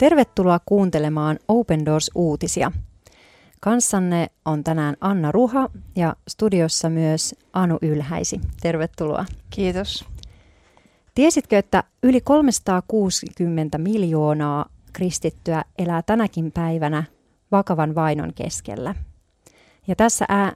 Tervetuloa 0.00 0.60
kuuntelemaan 0.66 1.38
Open 1.48 1.86
Doors-uutisia. 1.86 2.72
Kanssanne 3.60 4.30
on 4.44 4.64
tänään 4.64 4.96
Anna 5.00 5.32
Ruha 5.32 5.70
ja 5.96 6.16
studiossa 6.28 6.90
myös 6.90 7.34
Anu 7.52 7.78
Ylhäisi. 7.82 8.40
Tervetuloa. 8.62 9.24
Kiitos. 9.50 10.04
Tiesitkö, 11.14 11.58
että 11.58 11.84
yli 12.02 12.20
360 12.20 13.78
miljoonaa 13.78 14.66
kristittyä 14.92 15.64
elää 15.78 16.02
tänäkin 16.02 16.52
päivänä 16.52 17.04
vakavan 17.52 17.94
vainon 17.94 18.34
keskellä? 18.34 18.94
Ja 19.86 19.96
tässä, 19.96 20.24
ää, 20.28 20.52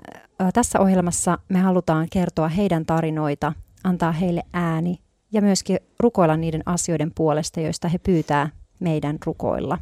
tässä 0.54 0.80
ohjelmassa 0.80 1.38
me 1.48 1.58
halutaan 1.58 2.08
kertoa 2.12 2.48
heidän 2.48 2.86
tarinoita, 2.86 3.52
antaa 3.84 4.12
heille 4.12 4.42
ääni 4.52 4.98
ja 5.32 5.42
myöskin 5.42 5.78
rukoilla 6.00 6.36
niiden 6.36 6.62
asioiden 6.66 7.12
puolesta, 7.14 7.60
joista 7.60 7.88
he 7.88 7.98
pyytää 7.98 8.50
meidän 8.80 9.19
rukoilla. 9.27 9.78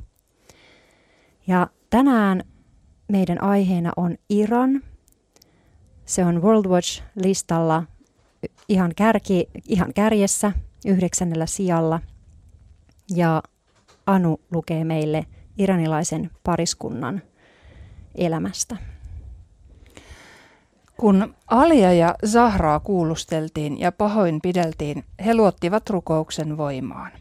Ja 1.47 1.67
tänään 1.91 2.43
meidän 3.09 3.43
aiheena 3.43 3.93
on 3.97 4.17
Iran. 4.29 4.83
Se 6.05 6.25
on 6.25 6.43
World 6.43 6.67
Watch-listalla 6.67 7.83
ihan, 8.69 8.93
kärki, 8.97 9.49
ihan 9.69 9.95
kärjessä 9.95 10.53
yhdeksännellä 10.87 11.47
sijalla. 11.47 12.01
Ja 13.15 13.43
Anu 14.07 14.41
lukee 14.53 14.85
meille 14.85 15.27
iranilaisen 15.59 16.31
pariskunnan 16.45 17.23
elämästä. 18.15 18.77
Kun 20.97 21.35
Alia 21.47 21.93
ja 21.93 22.15
Zahraa 22.27 22.81
kuulusteltiin 22.81 23.81
ja 23.81 23.93
pahoinpideltiin, 23.93 25.05
he 25.25 25.35
luottivat 25.35 25.91
rukouksen 25.91 26.57
voimaan. 26.57 27.13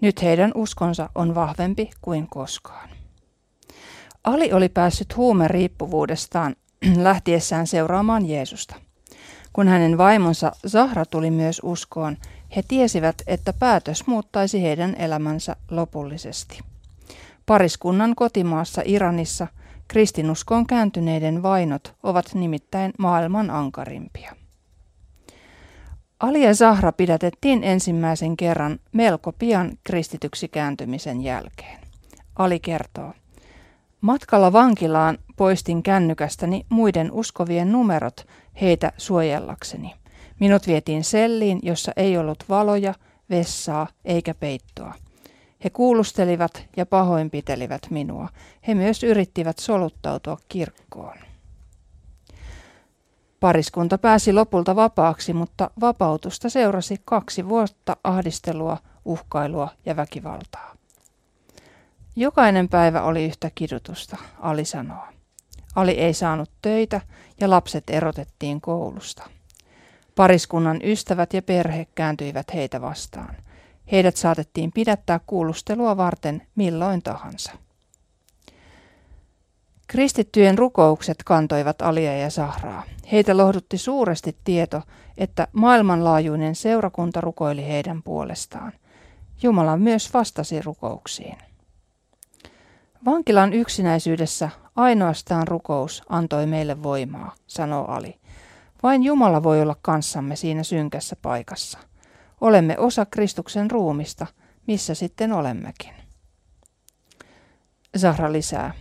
Nyt 0.00 0.22
heidän 0.22 0.52
uskonsa 0.54 1.10
on 1.14 1.34
vahvempi 1.34 1.90
kuin 2.02 2.28
koskaan. 2.28 2.90
Ali 4.24 4.52
oli 4.52 4.68
päässyt 4.68 5.16
huumeriippuvuudestaan 5.16 6.56
lähtiessään 6.96 7.66
seuraamaan 7.66 8.26
Jeesusta. 8.26 8.74
Kun 9.52 9.68
hänen 9.68 9.98
vaimonsa 9.98 10.52
Zahra 10.68 11.06
tuli 11.06 11.30
myös 11.30 11.60
uskoon, 11.64 12.16
he 12.56 12.62
tiesivät, 12.68 13.22
että 13.26 13.52
päätös 13.52 14.06
muuttaisi 14.06 14.62
heidän 14.62 14.94
elämänsä 14.94 15.56
lopullisesti. 15.70 16.60
Pariskunnan 17.46 18.14
kotimaassa 18.14 18.82
Iranissa 18.84 19.46
kristinuskoon 19.88 20.66
kääntyneiden 20.66 21.42
vainot 21.42 21.94
ovat 22.02 22.34
nimittäin 22.34 22.92
maailman 22.98 23.50
ankarimpia. 23.50 24.39
Ali 26.20 26.42
ja 26.44 26.54
Zahra 26.54 26.92
pidätettiin 26.92 27.64
ensimmäisen 27.64 28.36
kerran 28.36 28.78
melko 28.92 29.32
pian 29.32 29.72
kristityksi 29.84 30.48
kääntymisen 30.48 31.22
jälkeen. 31.22 31.80
Ali 32.36 32.60
kertoo, 32.60 33.12
Matkalla 34.00 34.52
vankilaan 34.52 35.18
poistin 35.36 35.82
kännykästäni 35.82 36.66
muiden 36.68 37.12
uskovien 37.12 37.72
numerot 37.72 38.26
heitä 38.60 38.92
suojellakseni. 38.96 39.94
Minut 40.40 40.66
vietiin 40.66 41.04
selliin, 41.04 41.60
jossa 41.62 41.92
ei 41.96 42.18
ollut 42.18 42.44
valoja, 42.48 42.94
vessaa 43.30 43.86
eikä 44.04 44.34
peittoa. 44.34 44.94
He 45.64 45.70
kuulustelivat 45.70 46.66
ja 46.76 46.86
pahoinpitelivät 46.86 47.82
minua. 47.90 48.28
He 48.68 48.74
myös 48.74 49.02
yrittivät 49.02 49.58
soluttautua 49.58 50.36
kirkkoon. 50.48 51.29
Pariskunta 53.40 53.98
pääsi 53.98 54.32
lopulta 54.32 54.76
vapaaksi, 54.76 55.32
mutta 55.32 55.70
vapautusta 55.80 56.48
seurasi 56.50 57.00
kaksi 57.04 57.48
vuotta 57.48 57.96
ahdistelua, 58.04 58.78
uhkailua 59.04 59.68
ja 59.86 59.96
väkivaltaa. 59.96 60.76
Jokainen 62.16 62.68
päivä 62.68 63.02
oli 63.02 63.24
yhtä 63.24 63.50
kidutusta, 63.54 64.16
Ali 64.40 64.64
sanoo. 64.64 65.04
Ali 65.74 65.92
ei 65.92 66.14
saanut 66.14 66.50
töitä 66.62 67.00
ja 67.40 67.50
lapset 67.50 67.84
erotettiin 67.90 68.60
koulusta. 68.60 69.30
Pariskunnan 70.16 70.80
ystävät 70.84 71.34
ja 71.34 71.42
perhe 71.42 71.86
kääntyivät 71.94 72.54
heitä 72.54 72.80
vastaan. 72.80 73.36
Heidät 73.92 74.16
saatettiin 74.16 74.72
pidättää 74.72 75.20
kuulustelua 75.26 75.96
varten 75.96 76.46
milloin 76.54 77.02
tahansa. 77.02 77.52
Kristittyjen 80.00 80.58
rukoukset 80.58 81.22
kantoivat 81.24 81.82
Alia 81.82 82.18
ja 82.18 82.30
Sahraa. 82.30 82.82
Heitä 83.12 83.36
lohdutti 83.36 83.78
suuresti 83.78 84.36
tieto, 84.44 84.82
että 85.18 85.48
maailmanlaajuinen 85.52 86.54
seurakunta 86.54 87.20
rukoili 87.20 87.66
heidän 87.66 88.02
puolestaan. 88.02 88.72
Jumala 89.42 89.76
myös 89.76 90.14
vastasi 90.14 90.62
rukouksiin. 90.62 91.38
Vankilan 93.04 93.52
yksinäisyydessä 93.52 94.50
ainoastaan 94.76 95.48
rukous 95.48 96.02
antoi 96.08 96.46
meille 96.46 96.82
voimaa, 96.82 97.34
sanoo 97.46 97.84
Ali. 97.84 98.18
Vain 98.82 99.02
Jumala 99.02 99.42
voi 99.42 99.62
olla 99.62 99.76
kanssamme 99.82 100.36
siinä 100.36 100.62
synkässä 100.62 101.16
paikassa. 101.22 101.78
Olemme 102.40 102.78
osa 102.78 103.06
Kristuksen 103.06 103.70
ruumista, 103.70 104.26
missä 104.66 104.94
sitten 104.94 105.32
olemmekin. 105.32 105.92
Zahra 107.98 108.32
lisää. 108.32 108.74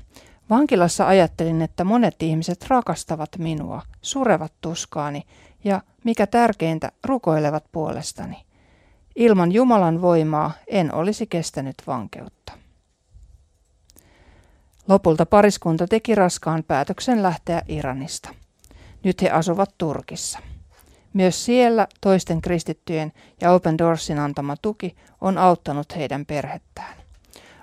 Vankilassa 0.50 1.08
ajattelin, 1.08 1.62
että 1.62 1.84
monet 1.84 2.24
ihmiset 2.24 2.66
rakastavat 2.68 3.30
minua, 3.38 3.82
surevat 4.02 4.54
tuskaani 4.62 5.24
ja, 5.64 5.82
mikä 6.04 6.28
tärkeintä, 6.28 6.92
rukoilevat 7.06 7.66
puolestani. 7.72 8.46
Ilman 9.16 9.52
Jumalan 9.52 10.02
voimaa 10.02 10.52
en 10.68 10.94
olisi 10.94 11.28
kestänyt 11.28 11.76
vankeutta. 11.88 12.54
Lopulta 14.88 15.26
pariskunta 15.26 15.88
teki 15.88 16.16
raskaan 16.16 16.64
päätöksen 16.64 17.24
lähteä 17.24 17.62
Iranista. 17.68 18.30
Nyt 19.04 19.22
he 19.22 19.30
asuvat 19.30 19.74
Turkissa. 19.78 20.40
Myös 21.14 21.46
siellä 21.46 21.88
toisten 22.02 22.42
kristittyjen 22.42 23.12
ja 23.42 23.52
Open 23.52 23.78
Doorsin 23.78 24.20
antama 24.20 24.56
tuki 24.62 24.96
on 25.22 25.38
auttanut 25.38 25.96
heidän 25.96 26.26
perhettään. 26.26 27.09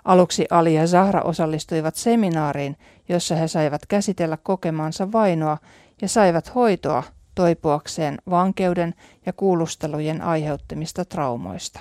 Aluksi 0.06 0.46
Ali 0.50 0.74
ja 0.74 0.86
Zahra 0.86 1.22
osallistuivat 1.22 1.94
seminaariin, 1.94 2.76
jossa 3.08 3.34
he 3.34 3.48
saivat 3.48 3.86
käsitellä 3.86 4.36
kokemansa 4.36 5.12
vainoa 5.12 5.58
ja 6.02 6.08
saivat 6.08 6.54
hoitoa 6.54 7.02
toipuakseen 7.34 8.18
vankeuden 8.30 8.94
ja 9.26 9.32
kuulustelujen 9.32 10.22
aiheuttamista 10.22 11.04
traumoista. 11.04 11.80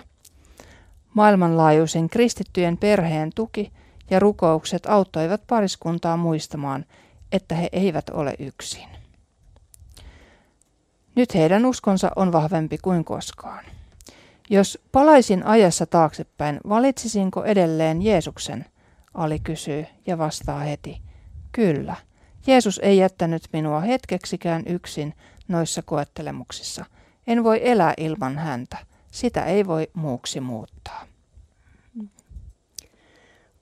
Maailmanlaajuisen 1.13 2.09
kristittyjen 2.09 2.77
perheen 2.77 3.31
tuki– 3.35 3.71
ja 4.09 4.19
rukoukset 4.19 4.85
auttoivat 4.85 5.47
pariskuntaa 5.47 6.17
muistamaan, 6.17 6.85
että 7.31 7.55
he 7.55 7.69
eivät 7.71 8.09
ole 8.09 8.35
yksin. 8.39 8.89
Nyt 11.15 11.35
heidän 11.35 11.65
uskonsa 11.65 12.11
on 12.15 12.31
vahvempi 12.31 12.77
kuin 12.77 13.05
koskaan. 13.05 13.65
Jos 14.49 14.79
palaisin 14.91 15.45
ajassa 15.45 15.85
taaksepäin, 15.85 16.59
valitsisinko 16.69 17.43
edelleen 17.43 18.01
Jeesuksen? 18.01 18.65
Ali 19.13 19.39
kysyy 19.39 19.85
ja 20.07 20.17
vastaa 20.17 20.59
heti. 20.59 21.01
Kyllä. 21.51 21.95
Jeesus 22.47 22.79
ei 22.83 22.97
jättänyt 22.97 23.47
minua 23.53 23.79
hetkeksikään 23.79 24.63
yksin 24.67 25.13
noissa 25.47 25.81
koettelemuksissa. 25.81 26.85
En 27.27 27.43
voi 27.43 27.59
elää 27.69 27.93
ilman 27.97 28.37
häntä. 28.37 28.77
Sitä 29.11 29.45
ei 29.45 29.67
voi 29.67 29.87
muuksi 29.93 30.39
muuttaa 30.39 31.05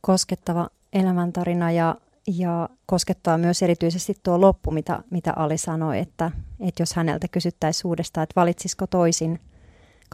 koskettava 0.05 0.69
elämäntarina 0.93 1.71
ja, 1.71 1.95
ja 2.27 2.69
koskettaa 2.85 3.37
myös 3.37 3.61
erityisesti 3.61 4.15
tuo 4.23 4.41
loppu, 4.41 4.71
mitä, 4.71 5.03
mitä 5.09 5.33
Ali 5.35 5.57
sanoi, 5.57 5.99
että, 5.99 6.31
että 6.59 6.81
jos 6.81 6.93
häneltä 6.93 7.27
kysyttäisiin 7.27 7.87
uudestaan, 7.87 8.23
että 8.23 8.39
valitsisiko 8.41 8.87
toisin 8.87 9.39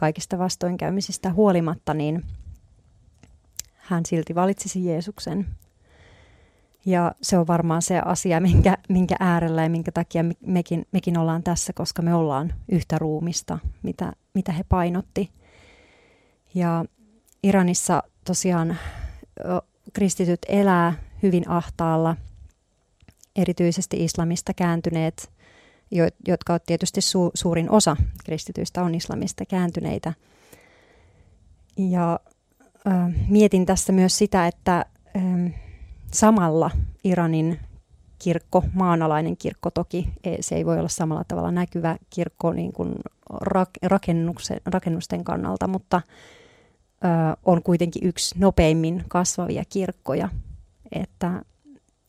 kaikista 0.00 0.38
vastoinkäymisistä 0.38 1.32
huolimatta, 1.32 1.94
niin 1.94 2.24
hän 3.76 4.06
silti 4.06 4.34
valitsisi 4.34 4.84
Jeesuksen. 4.84 5.46
Ja 6.86 7.12
se 7.22 7.38
on 7.38 7.46
varmaan 7.46 7.82
se 7.82 7.98
asia, 7.98 8.40
minkä, 8.40 8.78
minkä 8.88 9.16
äärellä 9.20 9.62
ja 9.62 9.70
minkä 9.70 9.92
takia 9.92 10.24
mekin, 10.46 10.86
mekin 10.92 11.18
ollaan 11.18 11.42
tässä, 11.42 11.72
koska 11.72 12.02
me 12.02 12.14
ollaan 12.14 12.54
yhtä 12.68 12.98
ruumista, 12.98 13.58
mitä, 13.82 14.12
mitä 14.34 14.52
he 14.52 14.64
painotti. 14.68 15.30
Ja 16.54 16.84
Iranissa 17.42 18.02
tosiaan 18.24 18.78
kristityt 19.92 20.40
elää 20.48 20.92
hyvin 21.22 21.48
ahtaalla, 21.48 22.16
erityisesti 23.36 24.04
islamista 24.04 24.54
kääntyneet, 24.54 25.30
jo, 25.90 26.04
jotka 26.28 26.52
ovat 26.52 26.64
tietysti 26.66 27.00
su, 27.00 27.30
suurin 27.34 27.70
osa 27.70 27.96
kristityistä 28.24 28.82
on 28.82 28.94
islamista 28.94 29.46
kääntyneitä. 29.46 30.12
Ja 31.76 32.20
ö, 32.86 32.90
mietin 33.28 33.66
tässä 33.66 33.92
myös 33.92 34.18
sitä, 34.18 34.46
että 34.46 34.84
ö, 35.16 35.50
samalla 36.12 36.70
Iranin 37.04 37.60
kirkko, 38.18 38.64
maanalainen 38.72 39.36
kirkko 39.36 39.70
toki, 39.70 40.08
e, 40.24 40.36
se 40.40 40.54
ei 40.54 40.66
voi 40.66 40.78
olla 40.78 40.88
samalla 40.88 41.24
tavalla 41.28 41.50
näkyvä 41.50 41.96
kirkko 42.10 42.52
niin 42.52 42.72
kuin 42.72 42.94
rak, 43.40 43.70
rakennusten 44.66 45.24
kannalta, 45.24 45.68
mutta 45.68 46.02
on 47.44 47.62
kuitenkin 47.62 48.06
yksi 48.06 48.34
nopeimmin 48.38 49.04
kasvavia 49.08 49.64
kirkkoja. 49.68 50.28
Että 50.92 51.42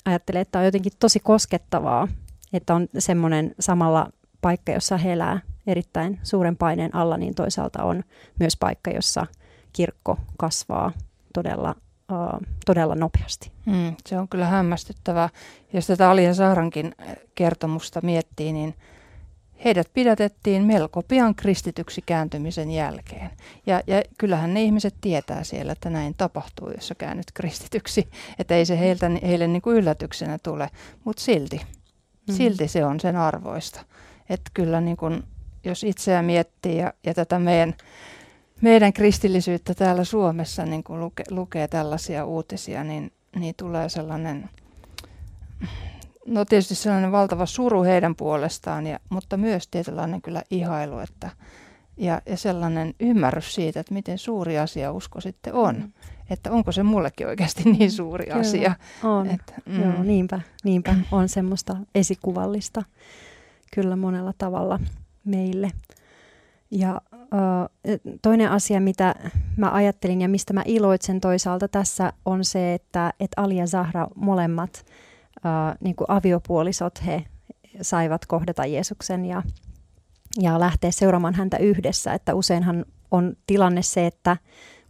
ajattelen, 0.06 0.42
että 0.42 0.60
on 0.60 0.66
jotenkin 0.66 0.92
tosi 1.00 1.20
koskettavaa, 1.20 2.08
että 2.54 2.76
on 2.76 2.88
semmoinen 2.98 3.56
samalla 3.60 4.10
paikka, 4.42 4.72
jossa 4.72 4.98
he 4.98 5.14
elää 5.14 5.40
erittäin 5.68 6.20
suuren 6.24 6.58
paineen 6.58 6.96
alla, 6.96 7.18
niin 7.18 7.36
toisaalta 7.36 7.84
on 7.84 8.04
myös 8.40 8.58
paikka, 8.58 8.92
jossa 8.92 9.28
kirkko 9.74 10.18
kasvaa 10.38 10.92
todella, 11.34 11.76
todella 12.66 12.96
nopeasti. 12.96 13.52
Mm, 13.66 13.96
se 14.06 14.20
on 14.20 14.28
kyllä 14.28 14.46
hämmästyttävää. 14.46 15.30
Jos 15.74 15.88
tätä 15.88 16.10
Alia 16.10 16.34
Saarankin 16.34 16.96
kertomusta 17.36 18.00
miettii, 18.04 18.54
niin 18.54 18.76
heidät 19.66 19.88
pidätettiin 19.94 20.64
melko 20.64 21.02
pian 21.02 21.36
kristityksi 21.36 22.02
kääntymisen 22.06 22.72
jälkeen. 22.72 23.30
Ja, 23.66 23.82
ja 23.88 24.04
kyllähän 24.18 24.54
ne 24.54 24.64
ihmiset 24.64 24.96
tietää 25.02 25.44
siellä, 25.44 25.72
että 25.72 25.90
näin 25.90 26.14
tapahtuu, 26.18 26.72
jos 26.72 26.88
sä 26.88 26.96
käännyt 26.96 27.26
kristityksi. 27.34 28.08
Että 28.40 28.56
ei 28.56 28.66
se 28.66 28.80
heiltä, 28.80 29.12
heille 29.24 29.48
niin 29.48 29.62
kuin 29.62 29.78
yllätyksenä 29.78 30.38
tule, 30.44 30.70
mutta 31.04 31.22
silti, 31.22 31.62
mm. 32.28 32.34
silti 32.34 32.68
se 32.68 32.86
on 32.86 33.00
sen 33.00 33.16
arvoista. 33.16 33.86
Että 34.30 34.52
kyllä 34.54 34.82
niin 34.82 34.98
kuin, 34.98 35.24
jos 35.64 35.84
itseä 35.84 36.22
miettii 36.22 36.78
ja, 36.78 36.94
ja 37.06 37.14
tätä 37.14 37.40
meidän, 37.40 37.74
meidän 38.62 38.94
kristillisyyttä 38.94 39.74
täällä 39.74 40.04
Suomessa 40.04 40.66
niin 40.66 40.84
kun 40.84 41.00
luke, 41.00 41.24
lukee 41.30 41.68
tällaisia 41.68 42.26
uutisia, 42.26 42.84
niin, 42.84 43.12
niin 43.36 43.56
tulee 43.58 43.90
sellainen, 43.90 44.50
no 46.26 46.46
tietysti 46.46 46.76
sellainen 46.76 47.12
valtava 47.12 47.46
suru 47.46 47.84
heidän 47.84 48.16
puolestaan, 48.16 48.88
ja, 48.88 49.00
mutta 49.10 49.38
myös 49.38 49.68
tietynlainen 49.68 50.22
kyllä 50.22 50.44
ihailu, 50.50 51.00
että, 51.00 51.30
ja, 51.98 52.22
ja 52.26 52.38
sellainen 52.38 52.94
ymmärrys 53.00 53.56
siitä, 53.56 53.80
että 53.80 53.94
miten 53.94 54.18
suuri 54.18 54.60
asia 54.60 54.92
usko 54.92 55.22
sitten 55.22 55.54
on. 55.54 55.76
Mm. 55.76 55.92
Että 56.32 56.52
onko 56.52 56.72
se 56.72 56.84
mullekin 56.84 57.28
oikeasti 57.28 57.64
niin 57.72 57.92
suuri 57.92 58.26
Kyllä, 58.26 58.40
asia. 58.40 58.76
on. 59.04 59.30
Että, 59.30 59.54
mm. 59.66 59.82
Joo, 59.82 60.04
niinpä, 60.04 60.42
niinpä 60.64 60.96
on 61.12 61.30
semmoista 61.30 61.78
esikuvallista 61.96 62.84
kyllä 63.74 63.96
monella 63.96 64.34
tavalla 64.38 64.80
meille. 65.26 65.72
Ja 66.72 67.02
toinen 68.22 68.52
asia, 68.52 68.82
mitä 68.82 69.16
mä 69.58 69.72
ajattelin 69.72 70.22
ja 70.22 70.30
mistä 70.30 70.54
mä 70.54 70.64
iloitsen 70.66 71.22
toisaalta 71.22 71.68
tässä 71.68 72.14
on 72.26 72.46
se, 72.46 72.74
että, 72.74 73.14
että 73.20 73.42
Ali 73.42 73.58
ja 73.58 73.68
Zahra 73.68 74.08
molemmat 74.16 74.86
niin 75.80 75.96
kuin 75.96 76.06
aviopuolisot, 76.08 77.06
he 77.06 77.24
saivat 77.82 78.26
kohdata 78.26 78.66
Jeesuksen 78.66 79.26
ja, 79.26 79.44
ja 80.42 80.60
lähteä 80.60 80.92
seuraamaan 80.92 81.36
häntä 81.36 81.58
yhdessä. 81.58 82.14
Että 82.14 82.36
useinhan 82.36 82.86
on 83.12 83.34
tilanne 83.48 83.82
se, 83.82 84.08
että 84.08 84.38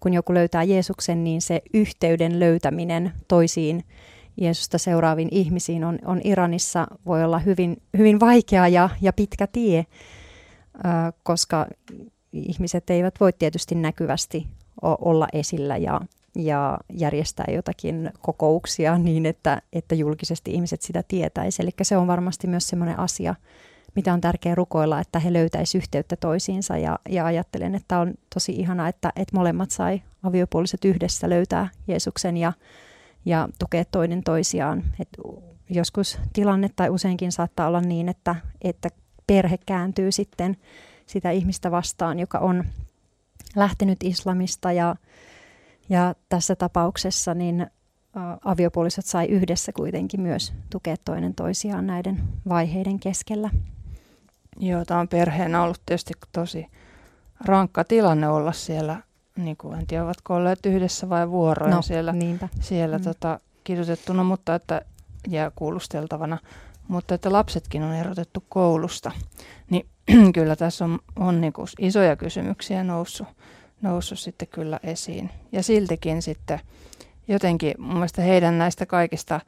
kun 0.02 0.14
joku 0.14 0.34
löytää 0.34 0.64
Jeesuksen, 0.64 1.24
niin 1.24 1.42
se 1.42 1.62
yhteyden 1.74 2.40
löytäminen 2.40 3.14
toisiin 3.28 3.84
Jeesusta 4.38 4.78
seuraaviin 4.78 5.30
ihmisiin 5.32 5.84
on, 5.84 6.00
on 6.06 6.22
Iranissa 6.24 6.88
voi 7.06 7.24
olla 7.24 7.40
hyvin, 7.40 7.82
hyvin 7.98 8.20
vaikea 8.20 8.68
ja, 8.68 8.90
ja 9.02 9.14
pitkä 9.14 9.48
tie, 9.48 9.86
koska 11.24 11.68
ihmiset 12.34 12.90
eivät 12.90 13.16
voi 13.20 13.34
tietysti 13.34 13.76
näkyvästi 13.76 14.48
olla 14.82 15.28
esillä 15.34 15.78
ja, 15.78 16.02
ja 16.36 16.78
järjestää 16.94 17.46
jotakin 17.54 18.12
kokouksia 18.22 18.98
niin, 18.98 19.26
että, 19.26 19.62
että 19.74 19.96
julkisesti 19.96 20.52
ihmiset 20.52 20.82
sitä 20.82 21.04
tietäisi. 21.08 21.62
Eli 21.62 21.72
se 21.82 21.98
on 21.98 22.08
varmasti 22.08 22.48
myös 22.48 22.68
sellainen 22.68 23.00
asia, 23.00 23.36
mitä 23.96 24.14
on 24.14 24.22
tärkeää 24.22 24.56
rukoilla, 24.56 25.00
että 25.00 25.20
he 25.20 25.34
löytäisivät 25.34 25.84
yhteyttä 25.84 26.16
toisiinsa 26.16 26.78
ja, 26.78 27.00
ja 27.10 27.26
ajattelen, 27.26 27.76
että 27.76 28.00
on 28.00 28.14
tosi 28.34 28.52
ihana, 28.52 28.88
että, 28.88 29.14
että 29.16 29.36
molemmat 29.36 29.72
sai 29.72 30.02
aviopuoliset 30.24 30.86
yhdessä 30.86 31.30
löytää 31.30 31.70
Jeesuksen 31.88 32.38
ja, 32.38 32.54
ja 33.26 33.50
tukea 33.60 33.86
toinen 33.86 34.24
toisiaan. 34.24 34.84
Et 35.00 35.10
joskus 35.70 36.20
tilanne 36.34 36.70
tai 36.76 36.90
useinkin 36.90 37.32
saattaa 37.32 37.68
olla 37.68 37.82
niin, 37.82 38.10
että, 38.10 38.36
että 38.62 38.90
perhe 39.28 39.58
kääntyy 39.66 40.12
sitten 40.12 40.58
sitä 41.06 41.32
ihmistä 41.32 41.72
vastaan, 41.72 42.20
joka 42.20 42.38
on 42.40 42.64
lähtenyt 43.56 44.04
islamista 44.04 44.72
ja, 44.72 44.96
ja 45.90 46.16
tässä 46.30 46.56
tapauksessa 46.56 47.34
niin 47.34 47.68
aviopuolisot 48.46 49.06
sai 49.06 49.26
yhdessä 49.26 49.72
kuitenkin 49.72 50.22
myös 50.22 50.54
tukea 50.70 50.96
toinen 51.06 51.36
toisiaan 51.36 51.88
näiden 51.88 52.24
vaiheiden 52.50 53.00
keskellä. 53.00 53.50
Joo, 54.62 54.86
tämä 54.86 55.00
on 55.00 55.08
perheenä 55.08 55.64
ollut 55.64 55.82
tietysti 55.86 56.14
tosi 56.32 56.68
rankka 57.46 57.84
tilanne 57.84 58.30
olla 58.30 58.52
siellä, 58.52 59.02
niin 59.36 59.58
kuin 59.58 59.80
en 59.80 59.88
tiedä, 59.88 60.04
ovatko 60.04 60.36
olleet 60.36 60.66
yhdessä 60.66 61.10
vai 61.10 61.30
vuoroin 61.30 61.72
no, 61.72 61.82
siellä, 61.82 62.12
niinpä. 62.12 62.50
siellä 62.60 62.98
mm. 62.98 63.04
tota, 63.04 63.40
kidutettuna 63.64 64.24
mutta 64.24 64.56
että, 64.56 64.82
ja 65.28 65.52
kuulusteltavana, 65.56 66.38
mutta 66.88 67.16
että 67.16 67.32
lapsetkin 67.32 67.84
on 67.84 67.94
erotettu 67.94 68.44
koulusta. 68.50 69.12
Niin 69.70 69.86
kyllä 70.36 70.56
tässä 70.56 70.86
on, 70.86 71.00
on 71.16 71.42
niin 71.42 71.54
kuin 71.54 71.68
isoja 71.80 72.16
kysymyksiä 72.16 72.84
noussut, 72.84 73.28
noussut 73.82 74.20
sitten 74.20 74.48
kyllä 74.48 74.80
esiin. 74.84 75.30
Ja 75.52 75.64
siltikin 75.64 76.22
sitten 76.22 76.60
jotenkin 77.32 77.74
mun 77.78 77.94
mielestä 77.94 78.22
heidän 78.22 78.58
näistä 78.58 78.86
kaikista 78.86 79.40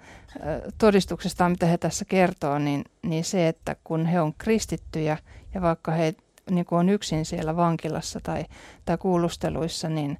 todistuksista, 0.77 1.49
mitä 1.49 1.65
he 1.65 1.77
tässä 1.77 2.05
kertoo, 2.05 2.59
niin, 2.59 2.85
niin 3.01 3.23
se, 3.23 3.47
että 3.47 3.75
kun 3.83 4.05
he 4.05 4.21
on 4.21 4.33
kristittyjä 4.37 5.17
ja 5.53 5.61
vaikka 5.61 5.91
he 5.91 6.15
niin 6.51 6.65
kuin 6.65 6.79
on 6.79 6.89
yksin 6.89 7.25
siellä 7.25 7.55
vankilassa 7.55 8.19
tai, 8.23 8.45
tai 8.85 8.97
kuulusteluissa, 8.97 9.89
niin 9.89 10.17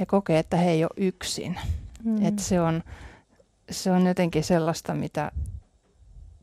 he 0.00 0.06
kokee, 0.06 0.38
että 0.38 0.56
he 0.56 0.70
ei 0.70 0.84
ole 0.84 0.90
yksin. 0.96 1.58
Mm. 2.04 2.26
Että 2.26 2.42
se 2.42 2.60
on, 2.60 2.82
se 3.70 3.90
on 3.90 4.06
jotenkin 4.06 4.44
sellaista, 4.44 4.94
mitä, 4.94 5.32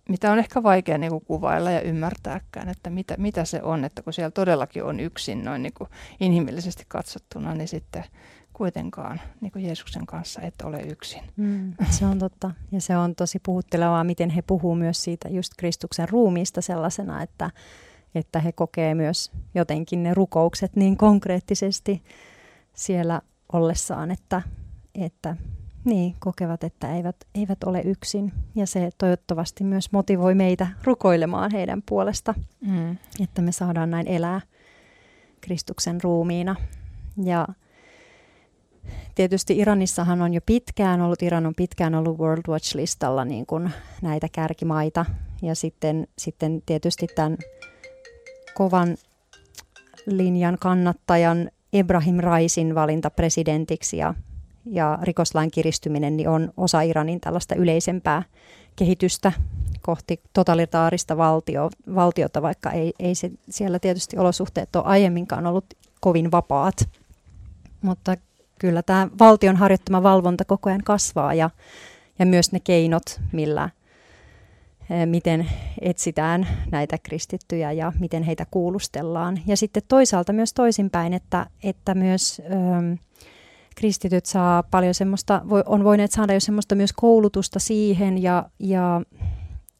mitä 0.10 0.32
on 0.32 0.40
ehkä 0.40 0.64
vaikea 0.64 0.98
niin 0.98 1.12
kuin 1.12 1.26
kuvailla 1.26 1.72
ja 1.72 1.82
ymmärtääkään, 1.82 2.70
että 2.70 2.90
mitä, 2.90 3.16
mitä 3.18 3.46
se 3.46 3.62
on, 3.64 3.86
että 3.86 4.02
kun 4.02 4.14
siellä 4.14 4.32
todellakin 4.32 4.84
on 4.84 5.00
yksin 5.00 5.44
noin 5.44 5.64
niin 5.64 5.74
kuin 5.74 5.90
inhimillisesti 6.20 6.86
katsottuna, 6.88 7.56
niin 7.56 7.68
sitten 7.68 8.04
kuitenkaan 8.62 9.22
niin 9.42 9.52
kuin 9.52 9.66
Jeesuksen 9.66 10.06
kanssa 10.06 10.42
et 10.42 10.62
ole 10.64 10.82
yksin. 10.82 11.22
Mm, 11.38 11.74
se 11.90 12.06
on 12.06 12.20
totta. 12.20 12.52
Ja 12.72 12.82
se 12.82 12.98
on 12.98 13.16
tosi 13.16 13.40
puhuttelevaa, 13.46 14.04
miten 14.04 14.30
he 14.30 14.42
puhuu 14.42 14.76
myös 14.76 15.04
siitä 15.04 15.30
just 15.30 15.54
Kristuksen 15.58 16.10
ruumiista 16.10 16.62
sellaisena, 16.62 17.24
että, 17.24 17.50
että 18.16 18.40
he 18.40 18.52
kokee 18.52 18.96
myös 18.96 19.32
jotenkin 19.56 20.04
ne 20.04 20.14
rukoukset 20.14 20.76
niin 20.76 20.98
konkreettisesti 20.98 22.04
siellä 22.74 23.22
ollessaan, 23.54 24.12
että, 24.12 24.42
että 24.96 25.36
niin, 25.86 26.16
kokevat, 26.20 26.64
että 26.64 26.96
eivät, 26.96 27.16
eivät 27.36 27.64
ole 27.64 27.82
yksin. 27.82 28.34
Ja 28.56 28.68
se 28.68 28.90
toivottavasti 28.98 29.64
myös 29.64 29.92
motivoi 29.92 30.36
meitä 30.36 30.68
rukoilemaan 30.84 31.52
heidän 31.52 31.82
puolesta, 31.86 32.34
mm. 32.68 32.98
että 33.24 33.42
me 33.42 33.52
saadaan 33.52 33.90
näin 33.90 34.08
elää 34.08 34.42
Kristuksen 35.42 36.02
ruumiina. 36.02 36.56
Ja 37.24 37.48
tietysti 39.22 39.58
Iranissahan 39.58 40.22
on 40.22 40.34
jo 40.34 40.42
pitkään 40.46 41.02
ollut, 41.02 41.22
Iran 41.22 41.46
on 41.46 41.56
pitkään 41.56 41.96
ollut 41.96 42.20
World 42.20 42.42
Watch-listalla 42.48 43.26
niin 43.26 43.46
kuin 43.46 43.72
näitä 44.02 44.28
kärkimaita. 44.32 45.06
Ja 45.42 45.56
sitten, 45.56 46.08
sitten 46.18 46.64
tietysti 46.66 47.08
tämän 47.16 47.38
kovan 48.54 48.98
linjan 50.06 50.58
kannattajan 50.60 51.52
Ebrahim 51.74 52.18
Raisin 52.18 52.76
valinta 52.76 53.10
presidentiksi 53.10 53.98
ja 53.98 54.14
ja 54.66 55.00
rikoslain 55.02 55.52
kiristyminen 55.52 56.18
niin 56.18 56.30
on 56.30 56.54
osa 56.58 56.82
Iranin 56.82 57.22
tällaista 57.22 57.56
yleisempää 57.56 58.24
kehitystä 58.76 59.32
kohti 59.82 60.20
totalitaarista 60.34 61.18
valtio, 61.18 61.70
valtiota, 61.96 62.42
vaikka 62.42 62.72
ei, 62.72 62.94
ei 63.00 63.16
se, 63.16 63.32
siellä 63.50 63.80
tietysti 63.80 64.18
olosuhteet 64.18 64.76
ole 64.76 64.84
aiemminkaan 64.86 65.48
ollut 65.48 65.66
kovin 66.00 66.32
vapaat. 66.32 66.90
Mutta 67.82 68.18
kyllä 68.62 68.84
tämä 68.84 69.08
valtion 69.20 69.56
harjoittama 69.56 70.04
valvonta 70.04 70.46
koko 70.46 70.70
ajan 70.70 70.84
kasvaa 70.84 71.34
ja, 71.34 71.50
ja 72.20 72.26
myös 72.26 72.52
ne 72.52 72.60
keinot, 72.60 73.22
millä, 73.32 73.70
eh, 74.90 75.06
miten 75.06 75.50
etsitään 75.82 76.48
näitä 76.72 76.98
kristittyjä 77.04 77.72
ja 77.72 77.94
miten 78.00 78.24
heitä 78.24 78.46
kuulustellaan. 78.52 79.40
Ja 79.48 79.58
sitten 79.58 79.84
toisaalta 79.88 80.34
myös 80.34 80.54
toisinpäin, 80.54 81.14
että, 81.14 81.46
että 81.64 81.96
myös... 81.96 82.42
Öö, 82.46 82.96
kristityt 83.76 84.26
saa 84.26 84.64
paljon 84.64 84.94
semmoista, 84.94 85.42
on 85.66 85.84
voineet 85.84 86.12
saada 86.12 86.34
jo 86.34 86.40
semmoista 86.40 86.76
myös 86.76 86.94
koulutusta 86.94 87.60
siihen 87.60 88.24
ja, 88.24 88.50
ja 88.60 89.02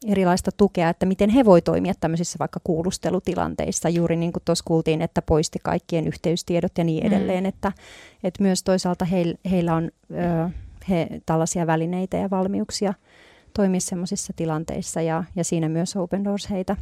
erilaista 0.06 0.50
tukea, 0.56 0.88
että 0.88 1.06
miten 1.06 1.30
he 1.30 1.44
voi 1.44 1.62
toimia 1.62 1.94
tämmöisissä 2.00 2.38
vaikka 2.38 2.60
kuulustelutilanteissa, 2.64 3.88
juuri 3.88 4.16
niin 4.16 4.32
kuin 4.32 4.42
tuossa 4.44 4.64
kuultiin, 4.64 5.02
että 5.02 5.22
poisti 5.22 5.58
kaikkien 5.62 6.06
yhteystiedot 6.06 6.78
ja 6.78 6.84
niin 6.84 7.04
mm. 7.04 7.06
edelleen, 7.06 7.44
mm. 7.44 7.48
että, 7.48 7.72
että 8.24 8.42
myös 8.42 8.62
toisaalta 8.62 9.04
heil, 9.04 9.34
heillä 9.50 9.74
on 9.74 9.90
ö, 10.10 10.50
he, 10.88 11.08
tällaisia 11.26 11.66
välineitä 11.66 12.16
ja 12.16 12.30
valmiuksia 12.30 12.94
toimia 13.54 13.80
semmoisissa 13.80 14.32
tilanteissa 14.36 15.00
ja, 15.00 15.24
ja 15.36 15.44
siinä 15.44 15.68
myös 15.68 15.96
Open 15.96 16.24
Doors 16.24 16.50
heitä, 16.50 16.76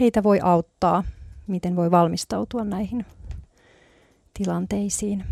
heitä 0.00 0.22
voi 0.22 0.40
auttaa, 0.42 1.04
miten 1.46 1.76
voi 1.76 1.90
valmistautua 1.90 2.64
näihin 2.64 3.06
tilanteisiin. 4.34 5.24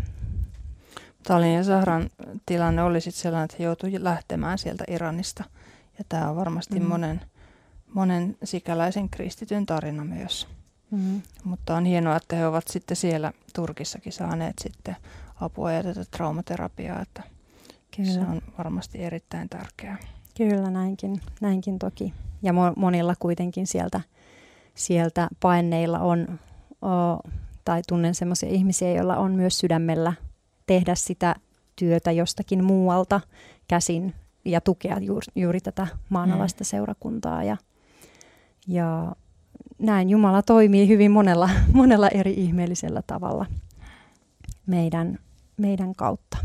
Talin 1.23 1.53
ja 1.53 1.63
Sahran 1.63 2.09
tilanne 2.45 2.83
oli 2.83 3.01
sitten 3.01 3.21
sellainen, 3.21 3.45
että 3.45 3.55
he 3.59 3.63
joutuivat 3.63 4.01
lähtemään 4.01 4.57
sieltä 4.57 4.83
Iranista. 4.87 5.43
Ja 5.97 6.03
tämä 6.09 6.29
on 6.29 6.35
varmasti 6.35 6.79
mm. 6.79 6.85
monen, 6.85 7.21
monen 7.93 8.37
sikäläisen 8.43 9.09
kristityn 9.09 9.65
tarina 9.65 10.05
myös. 10.05 10.47
Mm. 10.91 11.21
Mutta 11.43 11.75
on 11.75 11.85
hienoa, 11.85 12.15
että 12.15 12.35
he 12.35 12.47
ovat 12.47 12.67
sitten 12.67 12.97
siellä 12.97 13.33
Turkissakin 13.55 14.13
saaneet 14.13 14.53
sitten 14.61 14.95
apua 15.41 15.71
ja 15.71 15.83
tätä 15.83 16.05
traumaterapiaa, 16.11 17.01
että 17.01 17.23
Kyllä. 17.95 18.11
se 18.11 18.19
on 18.19 18.41
varmasti 18.57 19.03
erittäin 19.03 19.49
tärkeää. 19.49 19.97
Kyllä, 20.37 20.69
näinkin, 20.69 21.21
näinkin 21.41 21.79
toki. 21.79 22.13
Ja 22.41 22.53
monilla 22.75 23.13
kuitenkin 23.19 23.67
sieltä, 23.67 24.01
sieltä 24.75 25.27
paineilla 25.39 25.99
on, 25.99 26.39
o, 26.81 27.29
tai 27.65 27.81
tunnen 27.87 28.15
sellaisia 28.15 28.49
ihmisiä, 28.49 28.91
joilla 28.91 29.17
on 29.17 29.31
myös 29.31 29.59
sydämellä 29.59 30.13
tehdä 30.67 30.95
sitä 30.95 31.35
työtä 31.75 32.11
jostakin 32.11 32.63
muualta 32.63 33.21
käsin 33.67 34.13
ja 34.45 34.61
tukea 34.61 34.99
juuri, 34.99 35.25
juuri 35.35 35.61
tätä 35.61 35.87
maanalaista 36.09 36.63
mm. 36.63 36.65
seurakuntaa. 36.65 37.43
Ja, 37.43 37.57
ja 38.67 39.15
näin 39.79 40.09
Jumala 40.09 40.41
toimii 40.41 40.87
hyvin 40.87 41.11
monella, 41.11 41.49
monella 41.73 42.09
eri 42.09 42.33
ihmeellisellä 42.33 43.01
tavalla 43.07 43.45
meidän, 44.65 45.19
meidän 45.57 45.95
kautta 45.95 46.37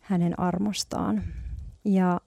hänen 0.00 0.40
armostaan. 0.40 1.22
Ja 1.84 2.20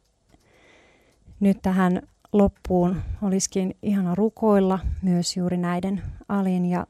nyt 1.39 1.62
tähän 1.62 2.01
loppuun 2.34 3.01
olisikin 3.22 3.75
ihana 3.82 4.15
rukoilla 4.15 4.79
myös 5.01 5.38
juuri 5.38 5.58
näiden 5.58 6.01
Alin 6.29 6.65
ja 6.65 6.88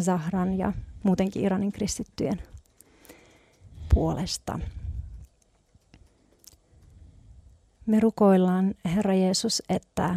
Zahran 0.00 0.58
ja 0.58 0.72
muutenkin 1.02 1.44
Iranin 1.44 1.72
kristittyjen 1.72 2.42
puolesta. 3.94 4.58
Me 7.88 8.00
rukoillaan, 8.00 8.74
Herra 8.84 9.14
Jeesus, 9.14 9.62
että 9.68 10.16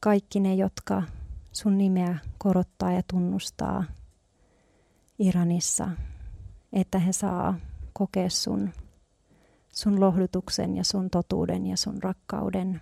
kaikki 0.00 0.40
ne, 0.40 0.54
jotka 0.54 1.02
sun 1.52 1.78
nimeä 1.78 2.18
korottaa 2.38 2.92
ja 2.92 3.02
tunnustaa 3.10 3.84
Iranissa, 5.18 5.88
että 6.72 6.98
he 6.98 7.12
saa 7.12 7.54
kokea 7.92 8.30
sun, 8.30 8.70
sun 9.72 10.00
lohdutuksen 10.00 10.76
ja 10.76 10.84
sun 10.84 11.10
totuuden 11.10 11.66
ja 11.66 11.76
sun 11.76 12.02
rakkauden. 12.02 12.80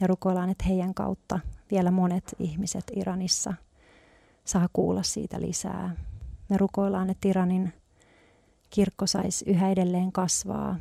Ja 0.00 0.06
rukoillaan, 0.06 0.50
että 0.50 0.64
heidän 0.64 0.94
kautta 0.94 1.40
vielä 1.70 1.90
monet 1.90 2.34
ihmiset 2.38 2.84
Iranissa 2.96 3.54
saa 4.44 4.68
kuulla 4.72 5.02
siitä 5.02 5.40
lisää. 5.40 5.96
Me 6.48 6.56
rukoillaan, 6.56 7.10
että 7.10 7.28
Iranin 7.28 7.72
kirkko 8.70 9.06
saisi 9.06 9.44
yhä 9.50 9.70
edelleen 9.70 10.12
kasvaa. 10.12 10.76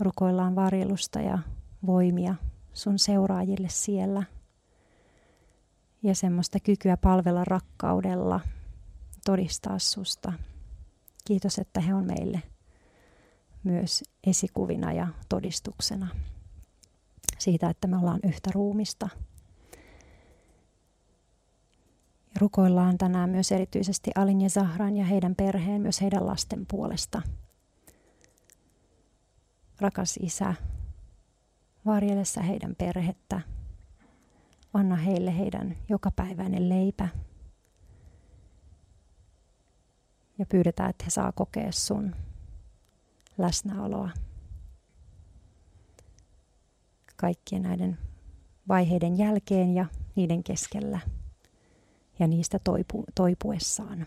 Rukoillaan 0.00 0.54
varjelusta 0.54 1.20
ja 1.20 1.38
voimia 1.86 2.34
sun 2.72 2.98
seuraajille 2.98 3.68
siellä– 3.70 4.22
ja 6.04 6.14
semmoista 6.14 6.60
kykyä 6.60 6.96
palvella 6.96 7.44
rakkaudella, 7.44 8.40
todistaa 9.24 9.78
susta. 9.78 10.32
Kiitos, 11.24 11.58
että 11.58 11.80
he 11.80 11.94
on 11.94 12.06
meille 12.06 12.42
myös 13.64 14.04
esikuvina 14.26 14.92
ja 14.92 15.08
todistuksena 15.28 16.08
siitä, 17.38 17.70
että 17.70 17.88
me 17.88 17.96
ollaan 17.96 18.20
yhtä 18.22 18.50
ruumista. 18.54 19.08
Rukoillaan 22.40 22.98
tänään 22.98 23.30
myös 23.30 23.52
erityisesti 23.52 24.10
Alin 24.14 24.40
ja 24.40 24.50
Zahran 24.50 24.96
ja 24.96 25.04
heidän 25.04 25.34
perheen, 25.34 25.82
myös 25.82 26.00
heidän 26.00 26.26
lasten 26.26 26.66
puolesta. 26.70 27.22
Rakas 29.80 30.16
Isä, 30.16 30.54
varjelessa 31.86 32.42
heidän 32.42 32.74
perhettä, 32.76 33.40
Anna 34.74 34.96
heille 34.96 35.38
heidän 35.38 35.76
jokapäiväinen 35.88 36.68
leipä. 36.68 37.08
Ja 40.38 40.46
pyydetään, 40.46 40.90
että 40.90 41.04
he 41.04 41.10
saa 41.10 41.32
kokea 41.32 41.72
sun 41.72 42.16
läsnäoloa 43.38 44.10
kaikkien 47.16 47.62
näiden 47.62 47.98
vaiheiden 48.68 49.18
jälkeen 49.18 49.74
ja 49.74 49.86
niiden 50.16 50.44
keskellä 50.44 51.00
ja 52.18 52.26
niistä 52.26 52.58
toipu, 52.58 53.04
toipuessaan. 53.14 54.06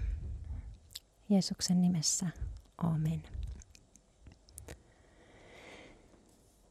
Jeesuksen 1.29 1.81
nimessä, 1.81 2.25
amen. 2.77 3.37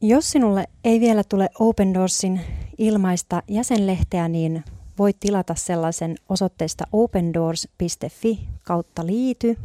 Jos 0.01 0.31
sinulle 0.31 0.69
ei 0.85 1.01
vielä 1.01 1.23
tule 1.25 1.49
Open 1.59 1.95
Doorsin 1.95 2.41
ilmaista 2.79 3.43
jäsenlehteä, 3.49 4.29
niin 4.29 4.65
voit 4.99 5.21
tilata 5.21 5.55
sellaisen 5.55 6.17
osoitteesta 6.29 6.85
opendoors.fi 6.93 8.49
kautta 8.63 9.07
liity. 9.07 9.57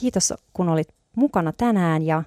Kiitos 0.00 0.34
kun 0.52 0.68
olit 0.68 0.88
mukana 1.16 1.52
tänään 1.52 2.02
ja 2.02 2.22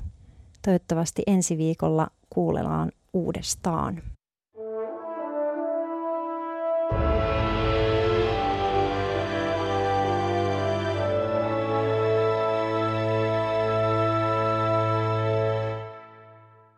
toivottavasti 0.62 1.24
ensi 1.28 1.58
viikolla 1.58 2.08
kuulellaan 2.30 2.92
uudestaan. 3.14 4.02